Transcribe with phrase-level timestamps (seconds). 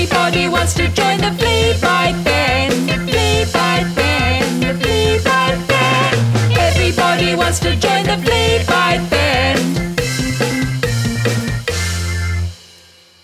[0.00, 2.88] Everybody wants to join the flea bite band.
[3.10, 6.56] Flea bite band, the flea bite band.
[6.56, 9.58] Everybody wants to join the flea bite band.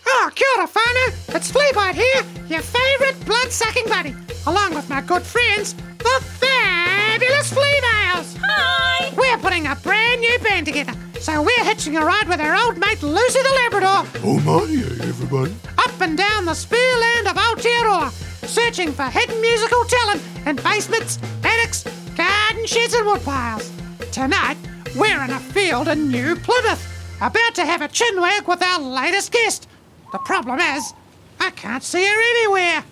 [0.04, 1.36] Oh, kia ora, whānau.
[1.36, 4.16] It's Fleabite here, your favourite blood-sucking buddy,
[4.48, 8.36] along with my good friends, the fabulous Fleabales.
[8.42, 9.14] Hi!
[9.16, 11.53] We're putting a brand new band together, so we're
[11.84, 14.62] hitching a ride with our old mate Lucy the Labrador Oh my,
[15.06, 15.54] everybody.
[15.76, 18.10] up and down the spearland of Aotearoa,
[18.46, 21.84] searching for hidden musical talent in basements, attics,
[22.16, 23.70] garden sheds and woodpiles.
[24.12, 24.56] Tonight,
[24.96, 26.82] we're in a field in New Plymouth,
[27.20, 29.68] about to have a chinwag with our latest guest.
[30.12, 30.94] The problem is,
[31.38, 32.82] I can't see her anywhere.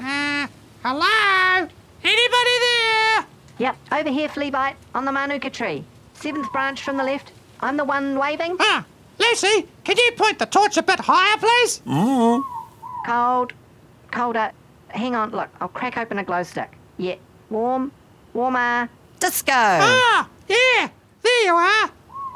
[0.00, 0.46] Uh,
[0.82, 1.68] hello?
[2.02, 3.26] Anybody there?
[3.58, 5.84] Yep, over here, Fleabite, on the Manuka tree.
[6.14, 7.32] Seventh branch from the left.
[7.60, 8.56] I'm the one waving.
[8.60, 8.84] Ah,
[9.18, 11.80] Lucy, can you point the torch a bit higher, please?
[11.86, 12.44] Mm.
[13.06, 13.52] Cold,
[14.10, 14.52] colder.
[14.88, 16.72] Hang on, look, I'll crack open a glow stick.
[16.96, 17.16] Yeah,
[17.50, 17.92] warm,
[18.32, 18.88] warmer.
[19.20, 19.52] Disco!
[19.52, 20.88] Ah, yeah,
[21.22, 21.90] there you are.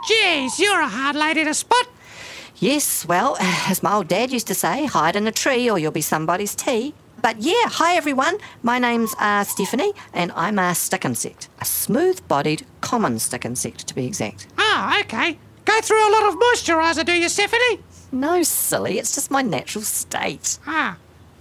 [0.09, 1.87] Jeez, you're a hard lady to spot.
[2.57, 5.93] Yes, well, as my old dad used to say, hide in a tree or you'll
[5.93, 6.95] be somebody's tea.
[7.21, 8.39] But yeah, hi everyone.
[8.63, 11.49] My name's uh, Stephanie, and I'm a stick insect.
[11.61, 14.47] A smooth bodied, common stick insect, to be exact.
[14.59, 15.39] Ah, okay.
[15.65, 17.81] Go through a lot of moisturiser, do you, Stephanie?
[18.13, 20.59] No, silly, it's just my natural state.
[20.67, 20.99] Ah,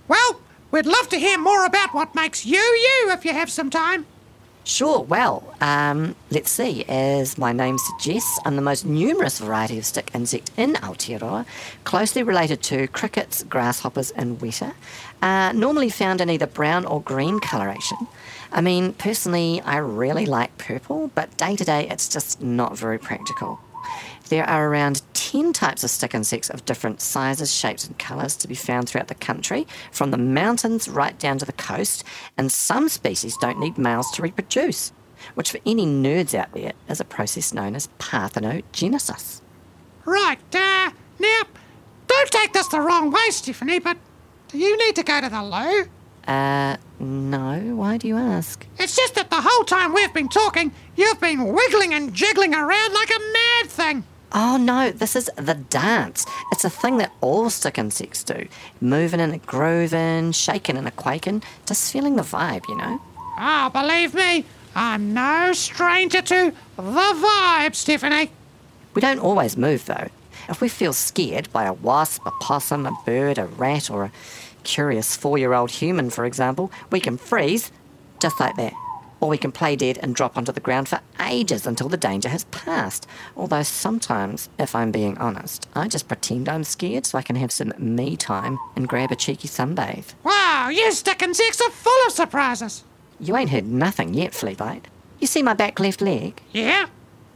[0.08, 0.40] well,
[0.72, 4.06] we'd love to hear more about what makes you you if you have some time.
[4.64, 6.86] Sure, well, um, let's see.
[6.86, 11.46] As my name suggests, I'm the most numerous variety of stick insect in Aotearoa,
[11.84, 14.74] closely related to crickets, grasshoppers, and weta.
[15.22, 17.98] Uh, normally found in either brown or green coloration.
[18.52, 23.00] I mean, personally, I really like purple, but day to day it's just not very
[23.00, 23.60] practical.
[24.32, 28.48] There are around 10 types of stick insects of different sizes, shapes, and colours to
[28.48, 32.06] be found throughout the country, from the mountains right down to the coast,
[32.38, 34.94] and some species don't need males to reproduce,
[35.36, 39.42] which for any nerds out there is a process known as parthenogenesis.
[40.06, 41.42] Right, uh, now,
[42.08, 43.98] don't take this the wrong way, Stephanie, but
[44.48, 45.90] do you need to go to the loo?
[46.26, 48.66] Uh, no, why do you ask?
[48.80, 52.94] It's just that the whole time we've been talking, you've been wiggling and jiggling around
[52.94, 54.06] like a mad thing.
[54.34, 56.26] Oh no, this is the dance.
[56.52, 58.48] It's a thing that all stick insects do.
[58.80, 63.02] Moving and a grooving, shaking and a quaking, just feeling the vibe, you know?
[63.38, 68.32] Ah, believe me, I'm no stranger to the vibe, Stephanie.
[68.94, 70.08] We don't always move though.
[70.50, 74.12] If we feel scared by a wasp, a possum, a bird, a rat, or a
[74.64, 77.72] curious four year old human, for example, we can freeze
[78.20, 78.74] just like that.
[79.22, 82.28] Or we can play dead and drop onto the ground for ages until the danger
[82.28, 83.08] has passed.
[83.38, 87.52] Although sometimes, if I'm being honest, I just pretend I'm scared so I can have
[87.52, 90.14] some me time and grab a cheeky sunbathe.
[90.24, 92.84] Wow, you stick insects are full of surprises.
[93.20, 94.86] You ain't heard nothing yet, Fleabite.
[95.20, 96.42] You see my back left leg?
[96.52, 96.88] Yeah?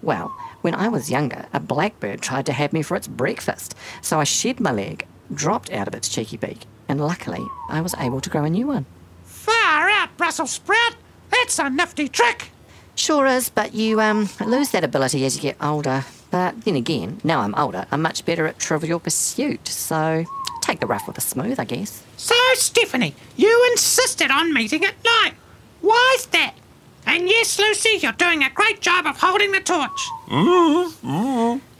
[0.01, 4.19] Well, when I was younger, a blackbird tried to have me for its breakfast, so
[4.19, 8.21] I shed my leg, dropped out of its cheeky beak, and luckily I was able
[8.21, 8.87] to grow a new one.
[9.23, 10.95] Far out, Brussels sprout.
[11.37, 12.49] That's a nifty trick.
[12.95, 16.05] Sure is, but you um lose that ability as you get older.
[16.31, 20.25] But then again, now I'm older, I'm much better at trivial pursuit, so
[20.61, 22.03] take the rough with the smooth, I guess.
[22.17, 25.33] So, Stephanie, you insisted on meeting at night.
[25.81, 26.55] Why's that?
[27.05, 30.09] And yes, Lucy, you're doing a great job of holding the torch.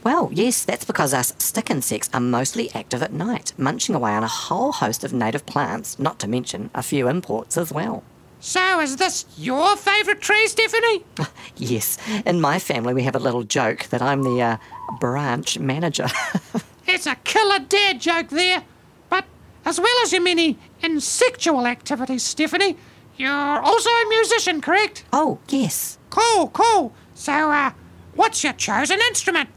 [0.04, 4.22] Well, yes, that's because us stick insects are mostly active at night, munching away on
[4.22, 8.04] a whole host of native plants, not to mention a few imports as well.
[8.46, 11.02] So, is this your favourite tree, Stephanie?
[11.56, 14.56] Yes, in my family we have a little joke that I'm the uh,
[15.00, 16.06] branch manager.
[16.86, 18.62] It's a killer dad joke there.
[19.10, 19.24] But
[19.64, 22.76] as well as your many insectual activities, Stephanie,
[23.16, 25.04] you're also a musician, correct?
[25.12, 25.98] oh, yes.
[26.10, 26.92] Cool, cool.
[27.14, 27.72] So, uh,
[28.14, 29.48] what's your chosen instrument?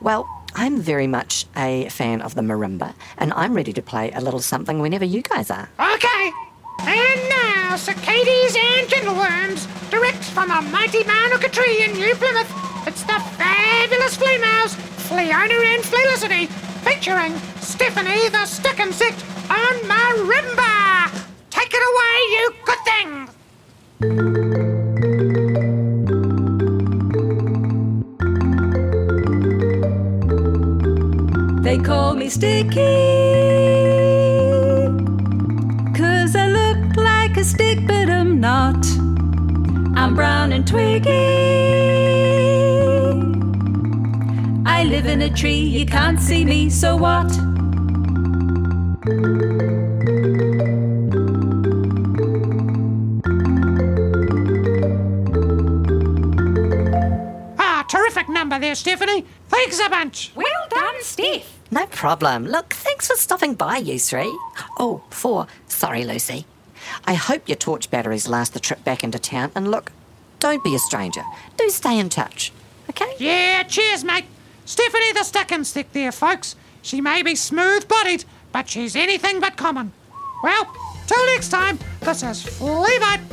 [0.00, 4.20] Well, I'm very much a fan of the marimba, and I'm ready to play a
[4.20, 5.68] little something whenever you guys are.
[5.80, 6.45] Okay.
[6.80, 12.50] And now, cicadas and gentleworms, direct from the mighty Manuka tree in New Plymouth,
[12.86, 14.74] it's the fabulous flea mouse,
[15.08, 16.46] Fleona and Felicity,
[16.84, 21.10] featuring Stephanie the Stick Insect on marimba.
[21.50, 23.28] Take it away, you good thing.
[31.62, 33.25] They call me Sticky.
[40.66, 41.10] Twiggy.
[44.66, 47.30] I live in a tree, you can't see me, so what?
[57.58, 59.24] Ah, terrific number there, Stephanie.
[59.48, 60.32] Thanks a bunch.
[60.34, 61.58] Well done, Steph.
[61.70, 62.46] No problem.
[62.46, 64.36] Look, thanks for stopping by, you three.
[64.78, 65.46] Oh, four.
[65.68, 66.44] Sorry, Lucy.
[67.04, 69.52] I hope your torch batteries last the trip back into town.
[69.54, 69.92] And look,
[70.46, 71.24] don't be a stranger.
[71.56, 72.52] Do stay in touch.
[72.90, 73.12] Okay?
[73.18, 74.26] Yeah, cheers, mate.
[74.64, 76.54] Stephanie the stick and stick there, folks.
[76.82, 79.92] She may be smooth bodied, but she's anything but common.
[80.44, 80.64] Well,
[81.08, 83.24] till next time, this is Fleabite,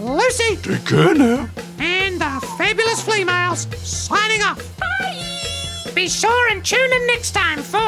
[0.00, 1.48] Lucy, Take care now.
[1.78, 4.60] and the fabulous flea males signing off.
[4.80, 5.92] Bye!
[5.94, 7.78] Be sure and tune in next time for